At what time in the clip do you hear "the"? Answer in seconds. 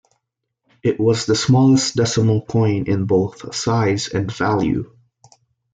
1.27-1.35